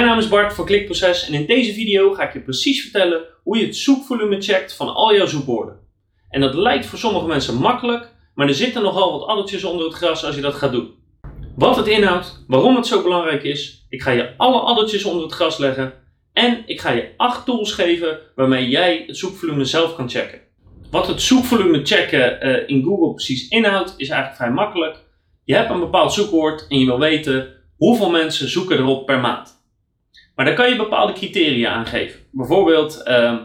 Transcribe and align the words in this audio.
Mijn 0.00 0.12
naam 0.12 0.20
is 0.20 0.28
Bart 0.28 0.54
van 0.54 0.64
Klikproces 0.64 1.26
en 1.26 1.34
in 1.34 1.46
deze 1.46 1.72
video 1.72 2.12
ga 2.12 2.22
ik 2.22 2.32
je 2.32 2.40
precies 2.40 2.82
vertellen 2.82 3.24
hoe 3.42 3.58
je 3.58 3.66
het 3.66 3.76
zoekvolume 3.76 4.40
checkt 4.40 4.76
van 4.76 4.94
al 4.94 5.14
jouw 5.14 5.26
zoekwoorden. 5.26 5.76
En 6.28 6.40
dat 6.40 6.54
lijkt 6.54 6.86
voor 6.86 6.98
sommige 6.98 7.26
mensen 7.26 7.54
makkelijk, 7.54 8.12
maar 8.34 8.48
er 8.48 8.54
zitten 8.54 8.82
nogal 8.82 9.12
wat 9.12 9.28
addertjes 9.28 9.64
onder 9.64 9.86
het 9.86 9.94
gras 9.94 10.24
als 10.24 10.34
je 10.34 10.40
dat 10.40 10.54
gaat 10.54 10.72
doen. 10.72 10.90
Wat 11.56 11.76
het 11.76 11.86
inhoudt, 11.86 12.44
waarom 12.46 12.76
het 12.76 12.86
zo 12.86 13.02
belangrijk 13.02 13.42
is, 13.42 13.86
ik 13.88 14.02
ga 14.02 14.10
je 14.10 14.36
alle 14.36 14.60
addertjes 14.60 15.04
onder 15.04 15.22
het 15.22 15.32
gras 15.32 15.58
leggen 15.58 15.92
en 16.32 16.62
ik 16.66 16.80
ga 16.80 16.90
je 16.90 17.08
8 17.16 17.44
tools 17.44 17.72
geven 17.72 18.18
waarmee 18.34 18.68
jij 18.68 19.04
het 19.06 19.16
zoekvolume 19.16 19.64
zelf 19.64 19.96
kan 19.96 20.10
checken. 20.10 20.40
Wat 20.90 21.06
het 21.06 21.22
zoekvolume 21.22 21.80
checken 21.84 22.46
uh, 22.46 22.68
in 22.68 22.82
Google 22.82 23.14
precies 23.14 23.48
inhoudt, 23.48 23.94
is 23.96 24.08
eigenlijk 24.08 24.40
vrij 24.40 24.52
makkelijk. 24.52 25.04
Je 25.44 25.54
hebt 25.54 25.70
een 25.70 25.80
bepaald 25.80 26.12
zoekwoord 26.12 26.66
en 26.68 26.78
je 26.78 26.86
wil 26.86 26.98
weten 26.98 27.54
hoeveel 27.76 28.10
mensen 28.10 28.48
zoeken 28.48 28.78
erop 28.78 29.06
per 29.06 29.20
maand. 29.20 29.58
Maar 30.40 30.48
dan 30.48 30.58
kan 30.58 30.68
je 30.68 30.76
bepaalde 30.76 31.12
criteria 31.12 31.72
aangeven. 31.72 32.20
Bijvoorbeeld, 32.30 33.02
uh, 33.06 33.36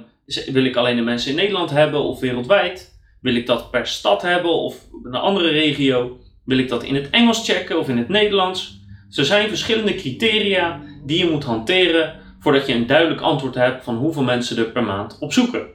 wil 0.51 0.65
ik 0.65 0.75
alleen 0.75 0.95
de 0.95 1.01
mensen 1.01 1.29
in 1.29 1.35
Nederland 1.35 1.69
hebben 1.69 2.03
of 2.03 2.19
wereldwijd? 2.19 2.99
Wil 3.21 3.35
ik 3.35 3.45
dat 3.45 3.71
per 3.71 3.87
stad 3.87 4.21
hebben 4.21 4.51
of 4.51 4.87
een 5.03 5.15
andere 5.15 5.49
regio? 5.49 6.19
Wil 6.45 6.57
ik 6.57 6.69
dat 6.69 6.83
in 6.83 6.95
het 6.95 7.09
Engels 7.09 7.45
checken 7.45 7.79
of 7.79 7.89
in 7.89 7.97
het 7.97 8.09
Nederlands? 8.09 8.79
Er 9.11 9.25
zijn 9.25 9.49
verschillende 9.49 9.95
criteria 9.95 10.81
die 11.05 11.17
je 11.17 11.31
moet 11.31 11.43
hanteren 11.43 12.19
voordat 12.39 12.67
je 12.67 12.73
een 12.73 12.87
duidelijk 12.87 13.21
antwoord 13.21 13.55
hebt 13.55 13.83
van 13.83 13.95
hoeveel 13.95 14.23
mensen 14.23 14.57
er 14.57 14.71
per 14.71 14.83
maand 14.83 15.17
op 15.19 15.33
zoeken. 15.33 15.67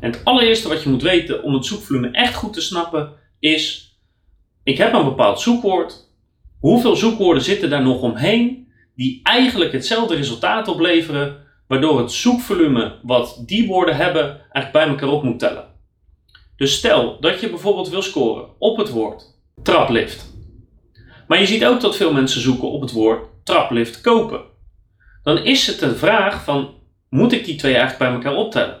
En 0.00 0.10
het 0.10 0.24
allereerste 0.24 0.68
wat 0.68 0.82
je 0.82 0.88
moet 0.88 1.02
weten 1.02 1.42
om 1.42 1.54
het 1.54 1.66
zoekvolume 1.66 2.10
echt 2.10 2.34
goed 2.34 2.52
te 2.52 2.60
snappen 2.60 3.12
is: 3.38 3.96
ik 4.62 4.78
heb 4.78 4.92
een 4.92 5.04
bepaald 5.04 5.40
zoekwoord. 5.40 6.06
Hoeveel 6.60 6.96
zoekwoorden 6.96 7.42
zitten 7.42 7.70
daar 7.70 7.82
nog 7.82 8.00
omheen 8.00 8.67
die 8.98 9.20
eigenlijk 9.22 9.72
hetzelfde 9.72 10.14
resultaat 10.14 10.68
opleveren, 10.68 11.36
waardoor 11.66 11.98
het 12.00 12.12
zoekvolume 12.12 12.98
wat 13.02 13.42
die 13.46 13.66
woorden 13.66 13.96
hebben 13.96 14.24
eigenlijk 14.24 14.72
bij 14.72 14.86
elkaar 14.86 15.08
op 15.08 15.22
moet 15.22 15.38
tellen. 15.38 15.64
Dus 16.56 16.74
stel 16.74 17.20
dat 17.20 17.40
je 17.40 17.50
bijvoorbeeld 17.50 17.88
wil 17.88 18.02
scoren 18.02 18.48
op 18.58 18.76
het 18.76 18.90
woord 18.90 19.24
traplift. 19.62 20.34
Maar 21.28 21.38
je 21.38 21.46
ziet 21.46 21.64
ook 21.64 21.80
dat 21.80 21.96
veel 21.96 22.12
mensen 22.12 22.40
zoeken 22.40 22.70
op 22.70 22.80
het 22.80 22.92
woord 22.92 23.28
traplift 23.44 24.00
kopen. 24.00 24.40
Dan 25.22 25.38
is 25.38 25.66
het 25.66 25.78
de 25.78 25.96
vraag 25.96 26.44
van, 26.44 26.74
moet 27.10 27.32
ik 27.32 27.44
die 27.44 27.56
twee 27.56 27.74
eigenlijk 27.74 28.10
bij 28.10 28.12
elkaar 28.12 28.44
optellen? 28.44 28.80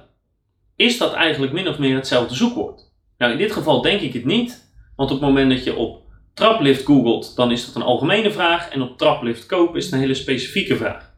Is 0.76 0.98
dat 0.98 1.12
eigenlijk 1.12 1.52
min 1.52 1.68
of 1.68 1.78
meer 1.78 1.94
hetzelfde 1.94 2.34
zoekwoord? 2.34 2.92
Nou, 3.18 3.32
in 3.32 3.38
dit 3.38 3.52
geval 3.52 3.82
denk 3.82 4.00
ik 4.00 4.12
het 4.12 4.24
niet, 4.24 4.72
want 4.96 5.10
op 5.10 5.20
het 5.20 5.28
moment 5.28 5.50
dat 5.50 5.64
je 5.64 5.76
op 5.76 6.02
traplift 6.38 6.84
googelt, 6.84 7.36
dan 7.36 7.50
is 7.50 7.66
dat 7.66 7.74
een 7.74 7.82
algemene 7.82 8.30
vraag 8.30 8.68
en 8.68 8.82
op 8.82 8.98
traplift 8.98 9.46
kopen 9.46 9.76
is 9.76 9.84
het 9.84 9.92
een 9.92 10.00
hele 10.00 10.14
specifieke 10.14 10.76
vraag. 10.76 11.14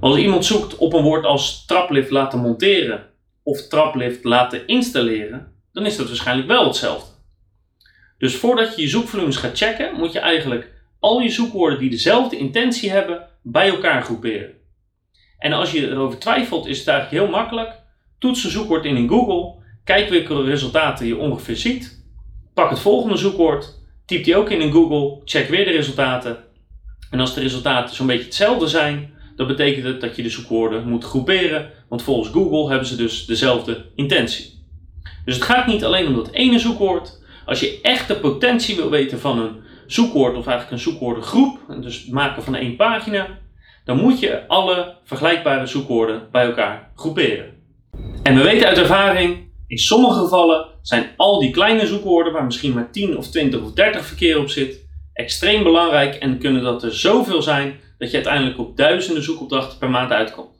Als 0.00 0.16
iemand 0.16 0.44
zoekt 0.44 0.76
op 0.76 0.92
een 0.92 1.02
woord 1.02 1.24
als 1.24 1.64
traplift 1.64 2.10
laten 2.10 2.40
monteren 2.40 3.06
of 3.42 3.68
traplift 3.68 4.24
laten 4.24 4.66
installeren, 4.66 5.52
dan 5.72 5.86
is 5.86 5.96
dat 5.96 6.06
waarschijnlijk 6.06 6.48
wel 6.48 6.64
hetzelfde. 6.64 7.10
Dus 8.18 8.36
voordat 8.36 8.76
je 8.76 8.82
je 8.82 8.88
zoekvolumes 8.88 9.36
gaat 9.36 9.56
checken, 9.56 9.94
moet 9.94 10.12
je 10.12 10.18
eigenlijk 10.18 10.72
al 11.00 11.20
je 11.20 11.30
zoekwoorden 11.30 11.78
die 11.78 11.90
dezelfde 11.90 12.36
intentie 12.36 12.90
hebben 12.90 13.28
bij 13.42 13.68
elkaar 13.68 14.02
groeperen. 14.02 14.52
En 15.38 15.52
als 15.52 15.72
je 15.72 15.90
erover 15.90 16.18
twijfelt, 16.18 16.66
is 16.66 16.78
het 16.78 16.88
eigenlijk 16.88 17.22
heel 17.22 17.32
makkelijk. 17.32 17.80
Toets 18.18 18.44
een 18.44 18.50
zoekwoord 18.50 18.84
in 18.84 18.96
in 18.96 19.08
Google, 19.08 19.62
kijk 19.84 20.08
welke 20.08 20.42
resultaten 20.42 21.06
je 21.06 21.16
ongeveer 21.16 21.56
ziet, 21.56 22.04
pak 22.54 22.70
het 22.70 22.78
volgende 22.78 23.16
zoekwoord 23.16 23.84
Typ 24.06 24.24
die 24.24 24.36
ook 24.36 24.50
in 24.50 24.60
in 24.60 24.72
Google, 24.72 25.20
check 25.24 25.48
weer 25.48 25.64
de 25.64 25.70
resultaten. 25.70 26.36
En 27.10 27.20
als 27.20 27.34
de 27.34 27.40
resultaten 27.40 27.94
zo'n 27.94 28.06
beetje 28.06 28.24
hetzelfde 28.24 28.68
zijn, 28.68 29.14
dan 29.36 29.46
betekent 29.46 29.84
het 29.84 30.00
dat 30.00 30.16
je 30.16 30.22
de 30.22 30.30
zoekwoorden 30.30 30.88
moet 30.88 31.04
groeperen, 31.04 31.70
want 31.88 32.02
volgens 32.02 32.32
Google 32.32 32.68
hebben 32.68 32.86
ze 32.86 32.96
dus 32.96 33.26
dezelfde 33.26 33.84
intentie. 33.94 34.64
Dus 35.24 35.34
het 35.34 35.44
gaat 35.44 35.66
niet 35.66 35.84
alleen 35.84 36.06
om 36.06 36.14
dat 36.14 36.30
ene 36.30 36.58
zoekwoord. 36.58 37.22
Als 37.46 37.60
je 37.60 37.78
echt 37.82 38.08
de 38.08 38.16
potentie 38.16 38.76
wil 38.76 38.90
weten 38.90 39.20
van 39.20 39.38
een 39.38 39.56
zoekwoord, 39.86 40.36
of 40.36 40.46
eigenlijk 40.46 40.70
een 40.70 40.90
zoekwoordengroep, 40.90 41.58
dus 41.80 42.02
het 42.02 42.10
maken 42.10 42.42
van 42.42 42.54
één 42.54 42.76
pagina, 42.76 43.38
dan 43.84 43.96
moet 43.96 44.20
je 44.20 44.46
alle 44.46 44.96
vergelijkbare 45.04 45.66
zoekwoorden 45.66 46.28
bij 46.30 46.44
elkaar 46.44 46.90
groeperen. 46.96 47.54
En 48.22 48.36
we 48.36 48.42
weten 48.42 48.68
uit 48.68 48.78
ervaring 48.78 49.45
in 49.66 49.78
sommige 49.78 50.18
gevallen 50.18 50.66
zijn 50.82 51.10
al 51.16 51.40
die 51.40 51.50
kleine 51.50 51.86
zoekwoorden, 51.86 52.32
waar 52.32 52.44
misschien 52.44 52.72
maar 52.72 52.90
10 52.90 53.16
of 53.16 53.28
20 53.28 53.62
of 53.62 53.72
30 53.72 54.06
verkeer 54.06 54.38
op 54.38 54.48
zit, 54.48 54.86
extreem 55.12 55.62
belangrijk 55.62 56.14
en 56.14 56.38
kunnen 56.38 56.62
dat 56.62 56.82
er 56.82 56.94
zoveel 56.94 57.42
zijn 57.42 57.80
dat 57.98 58.10
je 58.10 58.16
uiteindelijk 58.16 58.58
op 58.58 58.76
duizenden 58.76 59.22
zoekopdrachten 59.22 59.78
per 59.78 59.90
maand 59.90 60.10
uitkomt. 60.10 60.54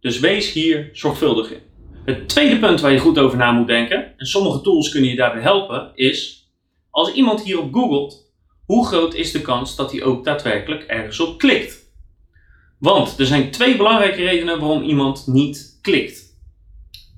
Dus 0.00 0.18
wees 0.18 0.52
hier 0.52 0.90
zorgvuldig 0.92 1.50
in. 1.50 1.60
Het 2.04 2.28
tweede 2.28 2.58
punt 2.58 2.80
waar 2.80 2.92
je 2.92 2.98
goed 2.98 3.18
over 3.18 3.38
na 3.38 3.52
moet 3.52 3.66
denken, 3.66 4.14
en 4.16 4.26
sommige 4.26 4.60
tools 4.60 4.88
kunnen 4.88 5.10
je 5.10 5.16
daarbij 5.16 5.42
helpen, 5.42 5.90
is 5.94 6.48
als 6.90 7.12
iemand 7.12 7.42
hierop 7.42 7.74
googelt, 7.74 8.32
hoe 8.64 8.86
groot 8.86 9.14
is 9.14 9.32
de 9.32 9.40
kans 9.40 9.76
dat 9.76 9.92
hij 9.92 10.02
ook 10.02 10.24
daadwerkelijk 10.24 10.82
ergens 10.82 11.20
op 11.20 11.38
klikt? 11.38 11.92
Want 12.78 13.18
er 13.18 13.26
zijn 13.26 13.50
twee 13.50 13.76
belangrijke 13.76 14.22
redenen 14.22 14.60
waarom 14.60 14.82
iemand 14.82 15.26
niet 15.26 15.78
klikt. 15.82 16.38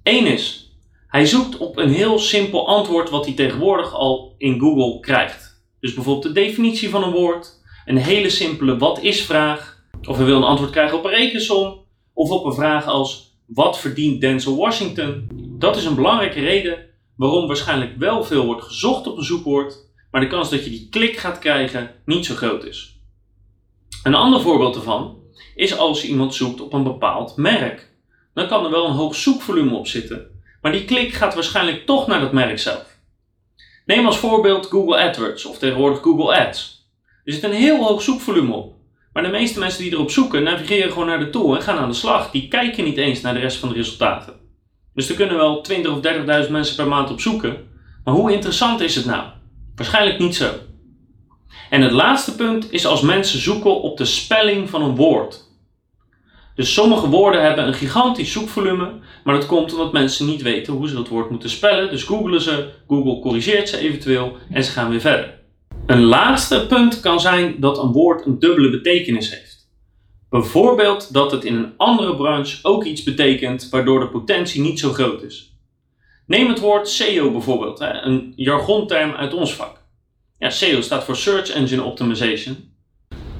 Eén 0.02 0.26
is, 0.26 0.69
hij 1.10 1.26
zoekt 1.26 1.56
op 1.56 1.76
een 1.76 1.90
heel 1.90 2.18
simpel 2.18 2.66
antwoord 2.66 3.10
wat 3.10 3.24
hij 3.24 3.34
tegenwoordig 3.34 3.94
al 3.94 4.34
in 4.38 4.60
Google 4.60 5.00
krijgt. 5.00 5.62
Dus 5.80 5.94
bijvoorbeeld 5.94 6.34
de 6.34 6.40
definitie 6.40 6.90
van 6.90 7.02
een 7.02 7.12
woord, 7.12 7.62
een 7.84 7.96
hele 7.96 8.28
simpele 8.28 8.76
wat 8.76 9.02
is 9.02 9.22
vraag, 9.22 9.82
of 10.08 10.16
hij 10.16 10.26
wil 10.26 10.36
een 10.36 10.42
antwoord 10.42 10.70
krijgen 10.70 10.98
op 10.98 11.04
een 11.04 11.10
rekensom, 11.10 11.78
of 12.12 12.30
op 12.30 12.44
een 12.44 12.54
vraag 12.54 12.86
als 12.86 13.38
wat 13.46 13.78
verdient 13.78 14.20
Denzel 14.20 14.56
Washington. 14.56 15.28
Dat 15.58 15.76
is 15.76 15.84
een 15.84 15.94
belangrijke 15.94 16.40
reden 16.40 16.86
waarom 17.16 17.46
waarschijnlijk 17.46 17.96
wel 17.96 18.24
veel 18.24 18.46
wordt 18.46 18.64
gezocht 18.64 19.06
op 19.06 19.16
een 19.16 19.24
zoekwoord, 19.24 19.88
maar 20.10 20.20
de 20.20 20.26
kans 20.26 20.50
dat 20.50 20.64
je 20.64 20.70
die 20.70 20.88
klik 20.90 21.16
gaat 21.16 21.38
krijgen 21.38 21.94
niet 22.04 22.26
zo 22.26 22.34
groot 22.34 22.64
is. 22.64 22.98
Een 24.02 24.14
ander 24.14 24.40
voorbeeld 24.40 24.76
ervan 24.76 25.16
is 25.54 25.78
als 25.78 26.04
iemand 26.04 26.34
zoekt 26.34 26.60
op 26.60 26.72
een 26.72 26.82
bepaald 26.82 27.36
merk. 27.36 27.92
Dan 28.34 28.48
kan 28.48 28.64
er 28.64 28.70
wel 28.70 28.86
een 28.86 28.94
hoog 28.94 29.14
zoekvolume 29.14 29.74
op 29.74 29.86
zitten, 29.86 30.39
maar 30.60 30.72
die 30.72 30.84
klik 30.84 31.12
gaat 31.12 31.34
waarschijnlijk 31.34 31.86
toch 31.86 32.06
naar 32.06 32.20
dat 32.20 32.32
merk 32.32 32.58
zelf. 32.58 32.98
Neem 33.84 34.06
als 34.06 34.18
voorbeeld 34.18 34.66
Google 34.66 34.98
AdWords 34.98 35.44
of 35.44 35.58
tegenwoordig 35.58 36.00
Google 36.00 36.46
Ads. 36.46 36.88
Er 37.24 37.32
zit 37.32 37.42
een 37.42 37.52
heel 37.52 37.84
hoog 37.84 38.02
zoekvolume 38.02 38.52
op. 38.52 38.74
Maar 39.12 39.22
de 39.22 39.28
meeste 39.28 39.58
mensen 39.58 39.82
die 39.82 39.92
erop 39.92 40.10
zoeken 40.10 40.42
navigeren 40.42 40.92
gewoon 40.92 41.06
naar 41.06 41.18
de 41.18 41.30
tool 41.30 41.56
en 41.56 41.62
gaan 41.62 41.78
aan 41.78 41.88
de 41.88 41.94
slag. 41.94 42.30
Die 42.30 42.48
kijken 42.48 42.84
niet 42.84 42.96
eens 42.96 43.20
naar 43.20 43.34
de 43.34 43.40
rest 43.40 43.56
van 43.56 43.68
de 43.68 43.74
resultaten. 43.74 44.34
Dus 44.94 45.08
er 45.08 45.14
kunnen 45.14 45.36
wel 45.36 45.60
20 45.60 45.92
of 45.92 45.98
30.000 46.44 46.50
mensen 46.50 46.76
per 46.76 46.88
maand 46.88 47.10
op 47.10 47.20
zoeken. 47.20 47.68
Maar 48.04 48.14
hoe 48.14 48.32
interessant 48.32 48.80
is 48.80 48.94
het 48.94 49.04
nou? 49.04 49.24
Waarschijnlijk 49.74 50.18
niet 50.18 50.36
zo. 50.36 50.50
En 51.70 51.82
het 51.82 51.92
laatste 51.92 52.34
punt 52.34 52.72
is 52.72 52.86
als 52.86 53.00
mensen 53.00 53.40
zoeken 53.40 53.82
op 53.82 53.96
de 53.96 54.04
spelling 54.04 54.70
van 54.70 54.82
een 54.82 54.96
woord. 54.96 55.49
Dus 56.60 56.72
sommige 56.72 57.08
woorden 57.08 57.42
hebben 57.42 57.66
een 57.66 57.74
gigantisch 57.74 58.32
zoekvolume, 58.32 58.92
maar 59.24 59.34
dat 59.34 59.46
komt 59.46 59.72
omdat 59.72 59.92
mensen 59.92 60.26
niet 60.26 60.42
weten 60.42 60.72
hoe 60.72 60.88
ze 60.88 60.94
dat 60.94 61.08
woord 61.08 61.30
moeten 61.30 61.50
spellen. 61.50 61.90
Dus 61.90 62.02
googelen 62.02 62.40
ze, 62.40 62.68
Google 62.88 63.20
corrigeert 63.20 63.68
ze 63.68 63.78
eventueel 63.78 64.36
en 64.50 64.64
ze 64.64 64.70
gaan 64.70 64.90
weer 64.90 65.00
verder. 65.00 65.40
Een 65.86 66.02
laatste 66.02 66.66
punt 66.66 67.00
kan 67.00 67.20
zijn 67.20 67.60
dat 67.60 67.78
een 67.78 67.92
woord 67.92 68.26
een 68.26 68.38
dubbele 68.38 68.70
betekenis 68.70 69.30
heeft. 69.30 69.70
Bijvoorbeeld 70.30 71.12
dat 71.12 71.30
het 71.30 71.44
in 71.44 71.54
een 71.54 71.72
andere 71.76 72.16
branche 72.16 72.58
ook 72.62 72.84
iets 72.84 73.02
betekent 73.02 73.68
waardoor 73.70 74.00
de 74.00 74.08
potentie 74.08 74.60
niet 74.60 74.78
zo 74.78 74.92
groot 74.92 75.22
is. 75.22 75.56
Neem 76.26 76.48
het 76.48 76.60
woord 76.60 76.88
SEO 76.88 77.30
bijvoorbeeld, 77.30 77.80
een 77.80 78.32
jargonterm 78.36 79.12
uit 79.12 79.34
ons 79.34 79.54
vak. 79.54 79.82
Ja, 80.38 80.50
SEO 80.50 80.80
staat 80.80 81.04
voor 81.04 81.16
Search 81.16 81.50
Engine 81.50 81.82
Optimization. 81.82 82.69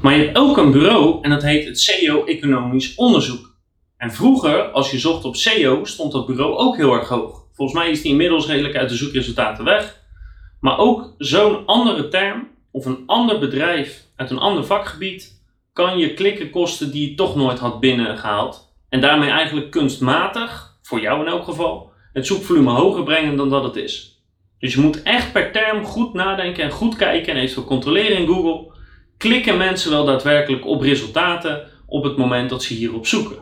Maar 0.03 0.16
je 0.16 0.25
hebt 0.25 0.38
ook 0.38 0.56
een 0.56 0.72
bureau 0.72 1.19
en 1.22 1.31
dat 1.31 1.43
heet 1.43 1.65
het 1.65 1.81
SEO 1.81 2.25
Economisch 2.25 2.94
Onderzoek. 2.94 3.57
En 3.97 4.13
vroeger, 4.13 4.71
als 4.71 4.91
je 4.91 4.98
zocht 4.98 5.25
op 5.25 5.36
SEO, 5.36 5.84
stond 5.84 6.13
dat 6.13 6.27
bureau 6.27 6.57
ook 6.57 6.77
heel 6.77 6.92
erg 6.92 7.09
hoog. 7.09 7.47
Volgens 7.53 7.78
mij 7.78 7.91
is 7.91 8.03
die 8.03 8.10
inmiddels 8.10 8.47
redelijk 8.47 8.77
uit 8.77 8.89
de 8.89 8.97
zoekresultaten 8.97 9.65
weg. 9.65 10.01
Maar 10.60 10.78
ook 10.78 11.15
zo'n 11.19 11.66
andere 11.66 12.09
term 12.09 12.48
of 12.71 12.86
een 12.86 13.03
ander 13.07 13.39
bedrijf 13.39 14.04
uit 14.16 14.30
een 14.30 14.39
ander 14.39 14.65
vakgebied 14.65 15.42
kan 15.72 15.98
je 15.98 16.15
klikken 16.15 16.51
kosten 16.51 16.91
die 16.91 17.10
je 17.10 17.15
toch 17.15 17.36
nooit 17.36 17.59
had 17.59 17.80
binnengehaald. 17.80 18.75
En 18.89 19.01
daarmee 19.01 19.30
eigenlijk 19.30 19.71
kunstmatig, 19.71 20.78
voor 20.83 21.01
jou 21.01 21.21
in 21.21 21.33
elk 21.33 21.45
geval, 21.45 21.91
het 22.13 22.27
zoekvolume 22.27 22.71
hoger 22.71 23.03
brengen 23.03 23.36
dan 23.36 23.51
dat 23.51 23.65
het 23.65 23.77
is. 23.77 24.25
Dus 24.59 24.75
je 24.75 24.80
moet 24.80 25.03
echt 25.03 25.33
per 25.33 25.53
term 25.53 25.84
goed 25.84 26.15
nadenken 26.15 26.65
en 26.65 26.71
goed 26.71 26.97
kijken 26.97 27.34
en 27.34 27.41
even 27.41 27.65
controleren 27.65 28.16
in 28.16 28.27
Google 28.27 28.70
klikken 29.21 29.57
mensen 29.57 29.91
wel 29.91 30.05
daadwerkelijk 30.05 30.67
op 30.67 30.81
resultaten 30.81 31.67
op 31.87 32.05
het 32.05 32.17
moment 32.17 32.51
dat 32.51 32.63
ze 32.63 32.75
hierop 32.75 33.07
zoeken. 33.07 33.37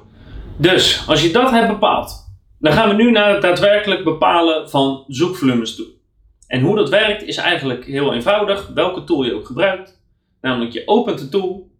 Dus 0.56 1.04
als 1.06 1.22
je 1.22 1.30
dat 1.30 1.50
hebt 1.50 1.68
bepaald, 1.68 2.26
dan 2.58 2.72
gaan 2.72 2.88
we 2.88 3.02
nu 3.02 3.10
naar 3.10 3.32
het 3.32 3.42
daadwerkelijk 3.42 4.04
bepalen 4.04 4.70
van 4.70 5.04
zoekvolumes 5.08 5.76
toe. 5.76 5.86
En 6.46 6.60
hoe 6.60 6.76
dat 6.76 6.88
werkt 6.88 7.22
is 7.22 7.36
eigenlijk 7.36 7.84
heel 7.84 8.14
eenvoudig, 8.14 8.70
welke 8.74 9.04
tool 9.04 9.24
je 9.24 9.34
ook 9.34 9.46
gebruikt. 9.46 10.02
Namelijk 10.40 10.72
je 10.72 10.82
opent 10.86 11.18
de 11.18 11.28
tool, 11.28 11.70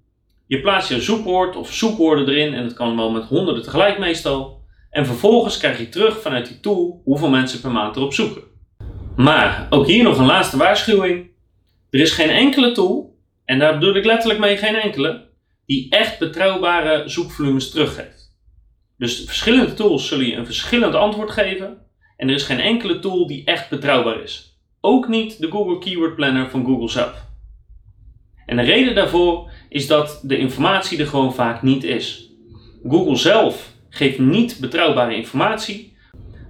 Je 0.47 0.61
plaatst 0.61 0.89
je 0.89 1.01
zoekwoord 1.01 1.57
of 1.57 1.73
zoekwoorden 1.73 2.29
erin 2.29 2.55
en 2.55 2.63
dat 2.63 2.75
kan 2.75 2.97
wel 2.97 3.11
met 3.11 3.25
honderden 3.25 3.63
tegelijk 3.63 3.99
meestal. 3.99 4.61
En 4.91 5.07
vervolgens 5.07 5.57
krijg 5.57 5.79
je 5.79 5.89
terug 5.89 6.21
vanuit 6.21 6.47
die 6.47 6.61
tool 6.61 7.01
hoeveel 7.05 7.31
mensen 7.31 7.61
per 7.61 7.71
maand 7.71 7.97
erop 7.97 8.13
zoeken. 8.13 8.43
Maar 9.17 9.67
ook 9.71 9.87
hier 9.87 10.03
nog 10.03 10.19
een 10.19 10.27
laatste 10.27 10.57
waarschuwing. 10.57 11.31
Er 11.91 12.01
is 12.01 12.13
geen 12.13 12.31
enkele 12.31 12.73
tool, 12.73 13.08
en 13.49 13.59
daar 13.59 13.79
bedoel 13.79 13.95
ik 13.95 14.05
letterlijk 14.05 14.41
mee 14.41 14.57
geen 14.57 14.75
enkele, 14.75 15.27
die 15.67 15.91
echt 15.91 16.19
betrouwbare 16.19 17.09
zoekvolumes 17.09 17.71
teruggeeft. 17.71 18.37
Dus 18.97 19.25
verschillende 19.25 19.75
tools 19.75 20.09
zullen 20.09 20.27
je 20.27 20.35
een 20.35 20.45
verschillend 20.45 20.95
antwoord 20.95 21.31
geven 21.31 21.79
en 22.17 22.29
er 22.29 22.35
is 22.35 22.43
geen 22.43 22.61
enkele 22.61 22.99
tool 22.99 23.27
die 23.27 23.45
echt 23.45 23.71
betrouwbaar 23.71 24.23
is. 24.23 24.59
Ook 24.81 25.09
niet 25.09 25.41
de 25.41 25.51
Google 25.51 25.79
Keyword 25.79 26.15
Planner 26.15 26.51
van 26.51 26.65
Google 26.65 26.89
zelf. 26.89 27.27
En 28.47 28.57
de 28.57 28.63
reden 28.63 28.95
daarvoor 28.95 29.51
is 29.69 29.87
dat 29.87 30.21
de 30.23 30.39
informatie 30.39 30.99
er 30.99 31.07
gewoon 31.07 31.35
vaak 31.35 31.63
niet 31.63 31.85
is. 31.85 32.31
Google 32.89 33.17
zelf 33.17 33.73
geeft 33.89 34.19
niet 34.19 34.59
betrouwbare 34.61 35.17
informatie. 35.17 35.97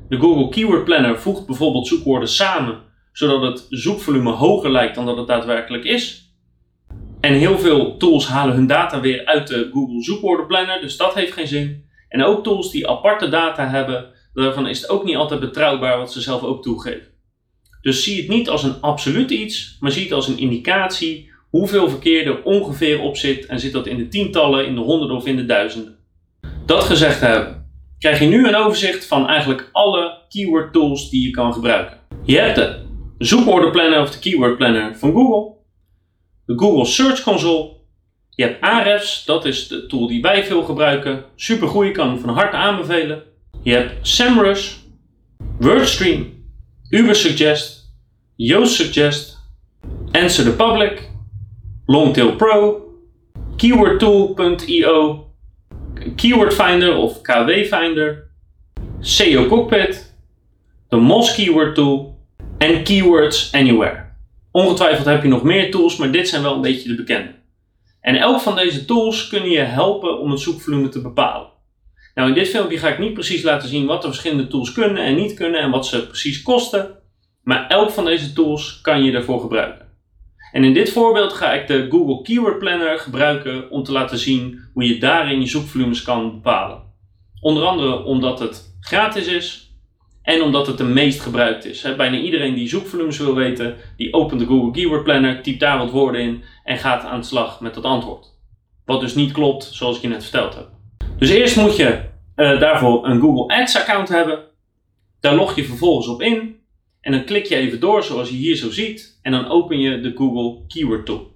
De 0.08 0.16
Google 0.16 0.48
Keyword 0.48 0.84
Planner 0.84 1.18
voegt 1.18 1.46
bijvoorbeeld 1.46 1.86
zoekwoorden 1.86 2.28
samen, 2.28 2.82
zodat 3.12 3.42
het 3.42 3.66
zoekvolume 3.68 4.30
hoger 4.30 4.70
lijkt 4.70 4.94
dan 4.94 5.06
dat 5.06 5.16
het 5.16 5.26
daadwerkelijk 5.26 5.84
is. 5.84 6.27
En 7.20 7.32
heel 7.32 7.58
veel 7.58 7.96
tools 7.96 8.26
halen 8.26 8.54
hun 8.54 8.66
data 8.66 9.00
weer 9.00 9.26
uit 9.26 9.48
de 9.48 9.70
Google 9.72 10.02
Zoekwoordenplanner, 10.02 10.80
dus 10.80 10.96
dat 10.96 11.14
heeft 11.14 11.32
geen 11.32 11.46
zin. 11.46 11.84
En 12.08 12.24
ook 12.24 12.44
tools 12.44 12.70
die 12.70 12.88
aparte 12.88 13.28
data 13.28 13.68
hebben, 13.68 14.06
daarvan 14.34 14.68
is 14.68 14.80
het 14.80 14.90
ook 14.90 15.04
niet 15.04 15.16
altijd 15.16 15.40
betrouwbaar 15.40 15.98
wat 15.98 16.12
ze 16.12 16.20
zelf 16.20 16.42
ook 16.42 16.62
toegeven. 16.62 17.06
Dus 17.80 18.04
zie 18.04 18.16
het 18.16 18.28
niet 18.28 18.48
als 18.48 18.62
een 18.62 18.80
absoluut 18.80 19.30
iets, 19.30 19.76
maar 19.80 19.90
zie 19.90 20.02
het 20.02 20.12
als 20.12 20.28
een 20.28 20.38
indicatie 20.38 21.30
hoeveel 21.50 21.88
verkeer 21.88 22.26
er 22.26 22.42
ongeveer 22.42 23.00
op 23.00 23.16
zit 23.16 23.46
en 23.46 23.60
zit 23.60 23.72
dat 23.72 23.86
in 23.86 23.96
de 23.96 24.08
tientallen, 24.08 24.66
in 24.66 24.74
de 24.74 24.80
honderden 24.80 25.16
of 25.16 25.26
in 25.26 25.36
de 25.36 25.46
duizenden. 25.46 25.96
Dat 26.66 26.84
gezegd 26.84 27.20
hebben, 27.20 27.70
krijg 27.98 28.18
je 28.18 28.26
nu 28.26 28.48
een 28.48 28.56
overzicht 28.56 29.06
van 29.06 29.28
eigenlijk 29.28 29.68
alle 29.72 30.18
keyword 30.28 30.72
tools 30.72 31.10
die 31.10 31.22
je 31.22 31.30
kan 31.30 31.52
gebruiken. 31.52 31.98
Je 32.24 32.38
hebt 32.38 32.56
de 32.56 32.86
zoekwoordenplanner 33.18 34.00
of 34.00 34.10
de 34.10 34.18
keyword 34.18 34.56
planner 34.56 34.96
van 34.98 35.12
Google, 35.12 35.57
de 36.48 36.54
Google 36.58 36.84
Search 36.84 37.22
Console, 37.22 37.76
je 38.30 38.42
hebt 38.42 38.60
Ahrefs, 38.60 39.24
dat 39.24 39.44
is 39.44 39.68
de 39.68 39.86
tool 39.86 40.06
die 40.06 40.22
wij 40.22 40.44
veel 40.44 40.62
gebruiken. 40.62 41.24
Super 41.36 41.68
goed, 41.68 41.92
kan 41.92 42.08
hem 42.08 42.18
van 42.18 42.34
harte 42.34 42.56
aanbevelen. 42.56 43.22
Je 43.62 43.72
hebt 43.72 44.08
SEMrush, 44.08 44.72
WordStream, 45.58 46.44
Ubersuggest, 46.90 47.92
Yoast 48.36 48.74
Suggest, 48.74 49.38
Answer 50.12 50.44
the 50.44 50.52
Public, 50.52 51.10
Longtail 51.86 52.36
Pro, 52.36 52.82
KeywordTool.io, 53.56 55.26
Keyword 56.16 56.54
Finder 56.54 56.96
of 56.96 57.22
KW 57.22 57.50
Finder, 57.50 58.30
SEO 59.00 59.46
Cockpit, 59.46 60.14
de 60.88 60.96
Moz 60.96 61.34
Keyword 61.34 61.74
Tool 61.74 62.18
en 62.58 62.84
Keywords 62.84 63.52
Anywhere. 63.52 64.07
Ongetwijfeld 64.58 65.06
heb 65.06 65.22
je 65.22 65.28
nog 65.28 65.42
meer 65.42 65.70
tools, 65.70 65.96
maar 65.96 66.10
dit 66.10 66.28
zijn 66.28 66.42
wel 66.42 66.54
een 66.54 66.60
beetje 66.60 66.88
de 66.88 66.94
bekende. 66.94 67.34
En 68.00 68.16
elk 68.16 68.40
van 68.40 68.56
deze 68.56 68.84
tools 68.84 69.28
kunnen 69.28 69.50
je 69.50 69.58
helpen 69.58 70.18
om 70.18 70.30
het 70.30 70.40
zoekvolume 70.40 70.88
te 70.88 71.00
bepalen. 71.00 71.48
Nou, 72.14 72.28
in 72.28 72.34
dit 72.34 72.48
filmpje 72.48 72.78
ga 72.78 72.88
ik 72.88 72.98
niet 72.98 73.14
precies 73.14 73.42
laten 73.42 73.68
zien 73.68 73.86
wat 73.86 74.02
de 74.02 74.08
verschillende 74.08 74.46
tools 74.46 74.72
kunnen 74.72 75.04
en 75.04 75.14
niet 75.14 75.34
kunnen 75.34 75.60
en 75.60 75.70
wat 75.70 75.86
ze 75.86 76.06
precies 76.06 76.42
kosten. 76.42 76.98
Maar 77.42 77.66
elk 77.66 77.90
van 77.90 78.04
deze 78.04 78.32
tools 78.32 78.80
kan 78.80 79.02
je 79.02 79.12
daarvoor 79.12 79.40
gebruiken. 79.40 79.86
En 80.52 80.64
in 80.64 80.74
dit 80.74 80.92
voorbeeld 80.92 81.32
ga 81.32 81.52
ik 81.52 81.66
de 81.66 81.86
Google 81.90 82.22
Keyword 82.22 82.58
Planner 82.58 82.98
gebruiken 82.98 83.70
om 83.70 83.82
te 83.82 83.92
laten 83.92 84.18
zien 84.18 84.60
hoe 84.72 84.86
je 84.86 84.98
daarin 84.98 85.40
je 85.40 85.46
zoekvolumes 85.46 86.02
kan 86.02 86.30
bepalen. 86.30 86.82
Onder 87.40 87.64
andere 87.64 88.04
omdat 88.04 88.38
het 88.38 88.76
gratis 88.80 89.26
is 89.26 89.67
en 90.28 90.42
omdat 90.42 90.66
het 90.66 90.78
de 90.78 90.84
meest 90.84 91.20
gebruikt 91.20 91.64
is. 91.64 91.96
Bijna 91.96 92.16
iedereen 92.16 92.54
die 92.54 92.68
zoekvolumes 92.68 93.18
wil 93.18 93.34
weten, 93.34 93.76
die 93.96 94.12
opent 94.12 94.40
de 94.40 94.46
Google 94.46 94.70
Keyword 94.70 95.04
Planner, 95.04 95.42
typt 95.42 95.60
daar 95.60 95.78
wat 95.78 95.90
woorden 95.90 96.20
in 96.20 96.42
en 96.64 96.78
gaat 96.78 97.04
aan 97.04 97.20
de 97.20 97.26
slag 97.26 97.60
met 97.60 97.74
dat 97.74 97.84
antwoord. 97.84 98.34
Wat 98.84 99.00
dus 99.00 99.14
niet 99.14 99.32
klopt, 99.32 99.64
zoals 99.64 99.96
ik 99.96 100.02
je 100.02 100.08
net 100.08 100.22
verteld 100.22 100.54
heb. 100.54 100.68
Dus 101.18 101.30
eerst 101.30 101.56
moet 101.56 101.76
je 101.76 102.00
uh, 102.36 102.60
daarvoor 102.60 103.06
een 103.06 103.20
Google 103.20 103.56
Ads 103.56 103.76
account 103.76 104.08
hebben. 104.08 104.44
Daar 105.20 105.34
log 105.34 105.56
je 105.56 105.64
vervolgens 105.64 106.08
op 106.08 106.22
in. 106.22 106.56
En 107.00 107.12
dan 107.12 107.24
klik 107.24 107.46
je 107.46 107.56
even 107.56 107.80
door 107.80 108.02
zoals 108.02 108.28
je 108.28 108.36
hier 108.36 108.56
zo 108.56 108.70
ziet. 108.70 109.18
En 109.22 109.32
dan 109.32 109.48
open 109.48 109.78
je 109.78 110.00
de 110.00 110.12
Google 110.16 110.66
Keyword 110.66 111.06
Tool. 111.06 111.32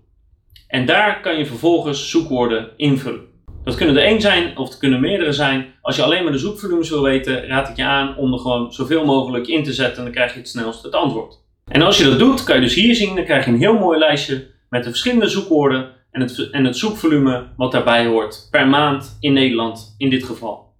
En 0.69 0.87
daar 0.87 1.21
kan 1.21 1.39
je 1.39 1.47
vervolgens 1.47 2.11
zoekwoorden 2.11 2.71
invullen. 2.77 3.32
Dat 3.65 3.75
kunnen 3.75 3.97
er 3.97 4.03
één 4.03 4.21
zijn 4.21 4.57
of 4.57 4.69
het 4.69 4.79
kunnen 4.79 5.01
meerdere 5.01 5.33
zijn. 5.33 5.75
Als 5.83 5.97
je 5.97 6.03
alleen 6.03 6.23
maar 6.23 6.33
de 6.33 6.39
zoekvolumes 6.39 6.91
wil 6.91 7.03
weten, 7.03 7.47
raad 7.47 7.69
ik 7.69 7.77
je 7.77 7.85
aan 7.85 8.17
om 8.17 8.33
er 8.33 8.39
gewoon 8.39 8.73
zoveel 8.73 9.05
mogelijk 9.05 9.47
in 9.47 9.65
te 9.65 9.73
zetten. 9.73 9.97
En 9.97 10.05
dan 10.05 10.13
krijg 10.13 10.33
je 10.33 10.39
het 10.39 10.49
snelst 10.49 10.83
het 10.83 10.95
antwoord. 10.95 11.41
En 11.65 11.83
als 11.83 11.99
je 11.99 12.05
dat 12.05 12.19
doet, 12.19 12.45
kan 12.45 12.55
je 12.55 12.63
dus 12.63 12.75
hier 12.75 12.95
zien, 12.95 13.15
dan 13.15 13.25
krijg 13.25 13.45
je 13.45 13.51
een 13.51 13.59
heel 13.59 13.79
mooi 13.79 13.99
lijstje 13.99 14.47
met 14.69 14.85
de 14.85 14.89
verschillende 14.89 15.29
zoekwoorden 15.29 15.89
en 16.11 16.21
het, 16.21 16.51
en 16.51 16.65
het 16.65 16.77
zoekvolume 16.77 17.47
wat 17.57 17.73
daarbij 17.73 18.07
hoort 18.07 18.49
per 18.51 18.69
maand 18.69 19.17
in 19.21 19.33
Nederland 19.33 19.95
in 19.99 20.11
dit 20.11 20.25
geval. 20.25 20.73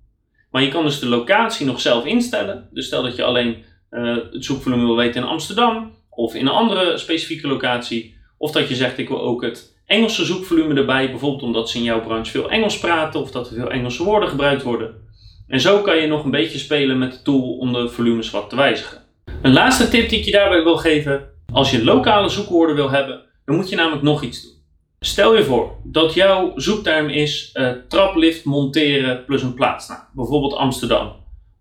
Maar 0.51 0.63
je 0.63 0.69
kan 0.69 0.85
dus 0.85 0.99
de 0.99 1.09
locatie 1.09 1.67
nog 1.67 1.81
zelf 1.81 2.05
instellen. 2.05 2.69
Dus 2.73 2.87
stel 2.87 3.03
dat 3.03 3.17
je 3.17 3.25
alleen 3.25 3.57
uh, 3.91 4.17
het 4.33 4.45
zoekvolume 4.45 4.85
wil 4.85 4.97
weten 4.97 5.23
in 5.23 5.29
Amsterdam 5.29 5.91
of 6.11 6.35
in 6.35 6.47
een 6.47 6.53
andere 6.53 6.99
specifieke 6.99 7.49
locatie. 7.49 8.17
Of 8.39 8.51
dat 8.51 8.69
je 8.69 8.75
zegt 8.75 8.99
ik 8.99 9.09
wil 9.09 9.21
ook 9.21 9.43
het 9.43 9.77
Engelse 9.93 10.25
zoekvolume 10.25 10.75
erbij, 10.75 11.11
bijvoorbeeld 11.11 11.43
omdat 11.43 11.71
ze 11.71 11.79
in 11.79 11.85
jouw 11.85 12.01
branche 12.01 12.31
veel 12.31 12.51
Engels 12.51 12.79
praten 12.79 13.21
of 13.21 13.31
dat 13.31 13.49
er 13.49 13.55
veel 13.55 13.71
Engelse 13.71 14.05
woorden 14.05 14.29
gebruikt 14.29 14.63
worden. 14.63 14.95
En 15.47 15.61
zo 15.61 15.81
kan 15.81 15.97
je 15.97 16.07
nog 16.07 16.25
een 16.25 16.31
beetje 16.31 16.59
spelen 16.59 16.99
met 16.99 17.13
de 17.13 17.23
tool 17.23 17.57
om 17.57 17.73
de 17.73 17.89
volumes 17.89 18.31
wat 18.31 18.51
te 18.51 18.57
wijzigen. 18.57 19.03
Een 19.43 19.53
laatste 19.53 19.89
tip 19.89 20.09
die 20.09 20.19
ik 20.19 20.25
je 20.25 20.31
daarbij 20.31 20.63
wil 20.63 20.77
geven, 20.77 21.29
als 21.53 21.71
je 21.71 21.85
lokale 21.85 22.29
zoekwoorden 22.29 22.77
wil 22.77 22.91
hebben, 22.91 23.21
dan 23.45 23.57
moet 23.57 23.69
je 23.69 23.77
namelijk 23.77 24.03
nog 24.03 24.23
iets 24.23 24.43
doen. 24.43 24.53
Stel 25.01 25.37
je 25.37 25.45
voor 25.45 25.77
dat 25.85 26.15
jouw 26.15 26.53
zoekterm 26.57 27.09
is 27.09 27.51
uh, 27.55 27.71
traplift 27.89 28.45
monteren 28.45 29.25
plus 29.25 29.43
een 29.43 29.55
plaatsnaam, 29.55 30.09
bijvoorbeeld 30.15 30.55
Amsterdam. 30.55 31.13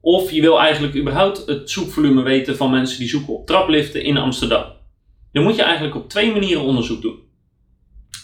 Of 0.01 0.31
je 0.31 0.41
wil 0.41 0.59
eigenlijk 0.59 0.95
überhaupt 0.95 1.45
het 1.45 1.69
zoekvolume 1.69 2.21
weten 2.21 2.57
van 2.57 2.71
mensen 2.71 2.99
die 2.99 3.09
zoeken 3.09 3.33
op 3.33 3.47
trapliften 3.47 4.03
in 4.03 4.17
Amsterdam. 4.17 4.65
Dan 5.31 5.43
moet 5.43 5.55
je 5.55 5.63
eigenlijk 5.63 5.95
op 5.95 6.09
twee 6.09 6.31
manieren 6.31 6.63
onderzoek 6.63 7.01
doen. 7.01 7.29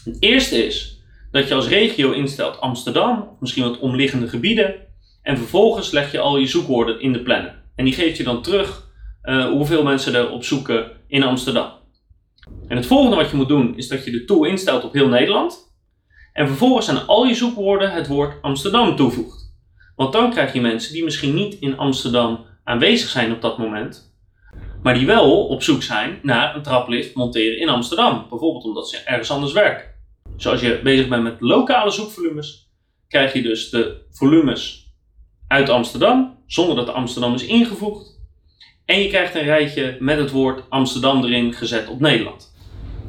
Het 0.07 0.18
eerste 0.19 0.65
is 0.65 1.01
dat 1.31 1.48
je 1.48 1.54
als 1.54 1.68
regio 1.68 2.12
instelt 2.12 2.59
Amsterdam, 2.59 3.38
misschien 3.39 3.63
wat 3.63 3.80
omliggende 3.80 4.27
gebieden. 4.27 4.75
En 5.21 5.38
vervolgens 5.38 5.92
leg 5.92 6.11
je 6.11 6.19
al 6.19 6.37
je 6.37 6.47
zoekwoorden 6.47 7.02
in 7.02 7.14
de 7.14 7.21
planner. 7.21 7.64
En 7.76 7.85
die 7.85 7.94
geeft 7.94 8.18
je 8.18 8.23
dan 8.23 8.42
terug 8.42 8.90
uh, 9.23 9.45
hoeveel 9.45 9.83
mensen 9.83 10.16
er 10.16 10.31
op 10.31 10.44
zoeken 10.44 10.92
in 11.07 11.23
Amsterdam. 11.23 11.71
En 12.68 12.76
het 12.76 12.85
volgende 12.85 13.16
wat 13.16 13.30
je 13.30 13.35
moet 13.35 13.47
doen 13.47 13.78
is 13.78 13.87
dat 13.87 14.06
je 14.06 14.11
de 14.11 14.26
tool 14.26 14.44
instelt 14.44 14.83
op 14.83 14.94
heel 14.94 15.07
Nederland. 15.07 15.76
En 16.33 16.47
vervolgens 16.47 16.90
aan 16.90 17.07
al 17.07 17.26
je 17.26 17.35
zoekwoorden 17.35 17.92
het 17.92 18.07
woord 18.07 18.42
Amsterdam 18.42 18.95
toevoegt. 18.95 19.56
Want 19.95 20.14
dan 20.14 20.31
krijg 20.31 20.54
je 20.54 20.61
mensen 20.61 20.94
die 20.94 21.04
misschien 21.04 21.33
niet 21.33 21.54
in 21.59 21.78
Amsterdam 21.78 22.45
aanwezig 22.64 23.09
zijn 23.09 23.31
op 23.31 23.42
dat 23.42 23.57
moment, 23.57 24.16
maar 24.83 24.94
die 24.94 25.06
wel 25.06 25.47
op 25.47 25.64
zoek 25.64 25.83
zijn 25.83 26.19
naar 26.21 26.56
een 26.56 26.61
traplift 26.64 27.16
monteren 27.16 27.59
in 27.59 27.69
Amsterdam. 27.69 28.26
Bijvoorbeeld 28.30 28.64
omdat 28.64 28.90
ze 28.90 28.97
ergens 28.97 29.31
anders 29.31 29.54
werken. 29.54 29.96
Dus 30.38 30.48
als 30.48 30.62
je 30.62 30.80
bezig 30.84 31.08
bent 31.08 31.24
met 31.24 31.36
lokale 31.40 31.92
zoekvolumes, 31.92 32.70
krijg 33.08 33.34
je 33.34 33.42
dus 33.42 33.70
de 33.70 34.06
volumes 34.12 34.92
uit 35.48 35.70
Amsterdam, 35.70 36.38
zonder 36.48 36.76
dat 36.76 36.90
Amsterdam 36.90 37.34
is 37.34 37.46
ingevoegd. 37.46 38.20
En 38.86 39.02
je 39.02 39.08
krijgt 39.08 39.36
een 39.36 39.44
rijtje 39.44 39.98
met 40.00 40.18
het 40.18 40.32
woord 40.32 40.64
Amsterdam 40.70 41.24
erin 41.24 41.54
gezet 41.54 41.88
op 41.88 42.00
Nederland. 42.00 42.56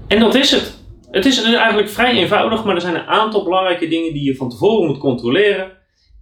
En 0.09 0.21
dat 0.21 0.35
is 0.35 0.51
het. 0.51 0.79
Het 1.11 1.27
is 1.27 1.43
eigenlijk 1.43 1.89
vrij 1.89 2.13
eenvoudig, 2.13 2.65
maar 2.65 2.75
er 2.75 2.81
zijn 2.81 2.95
een 2.95 3.07
aantal 3.07 3.45
belangrijke 3.45 3.89
dingen 3.89 4.13
die 4.13 4.25
je 4.25 4.37
van 4.37 4.51
tevoren 4.51 4.87
moet 4.87 4.99
controleren. 4.99 5.73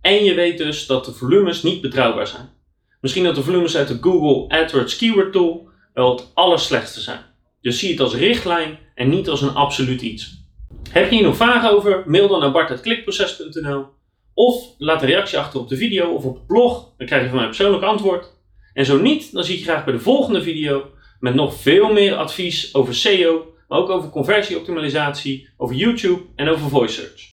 En 0.01 0.25
je 0.25 0.35
weet 0.35 0.59
dus 0.59 0.87
dat 0.87 1.05
de 1.05 1.13
volumes 1.13 1.63
niet 1.63 1.81
betrouwbaar 1.81 2.27
zijn. 2.27 2.49
Misschien 3.01 3.25
dat 3.25 3.35
de 3.35 3.43
volumes 3.43 3.77
uit 3.77 3.89
de 3.89 3.99
Google 4.01 4.59
AdWords 4.59 4.97
Keyword 4.97 5.33
Tool 5.33 5.69
wel 5.95 6.11
het 6.11 6.31
allerslechtste 6.35 7.01
zijn. 7.01 7.21
Dus 7.61 7.79
zie 7.79 7.91
het 7.91 8.01
als 8.01 8.15
richtlijn 8.15 8.79
en 8.95 9.09
niet 9.09 9.29
als 9.29 9.43
een 9.43 9.55
absoluut 9.55 10.03
iets. 10.03 10.46
Heb 10.91 11.11
je 11.11 11.17
hier 11.17 11.25
nog 11.25 11.37
vragen 11.37 11.71
over? 11.71 12.03
Mail 12.07 12.29
dan 12.29 12.41
naar 12.41 12.53
bart.klikproces.nl 12.53 13.87
of 14.35 14.65
laat 14.79 15.03
een 15.03 15.09
reactie 15.09 15.39
achter 15.39 15.61
op 15.61 15.69
de 15.69 15.77
video 15.77 16.15
of 16.15 16.25
op 16.25 16.35
het 16.35 16.47
blog. 16.47 16.93
Dan 16.97 17.07
krijg 17.07 17.23
je 17.23 17.29
van 17.29 17.39
mij 17.39 17.47
persoonlijk 17.47 17.83
antwoord. 17.83 18.35
En 18.73 18.85
zo 18.85 19.01
niet, 19.01 19.33
dan 19.33 19.45
zie 19.45 19.55
ik 19.55 19.61
je 19.61 19.67
graag 19.67 19.85
bij 19.85 19.93
de 19.93 20.01
volgende 20.01 20.43
video 20.43 20.91
met 21.21 21.35
nog 21.35 21.55
veel 21.55 21.93
meer 21.93 22.15
advies 22.15 22.75
over 22.75 22.95
SEO, 22.95 23.55
maar 23.69 23.79
ook 23.79 23.89
over 23.89 24.11
conversieoptimalisatie, 24.11 25.49
over 25.57 25.77
YouTube 25.77 26.23
en 26.37 26.49
over 26.49 26.69
voice 26.69 26.95
search. 26.95 27.35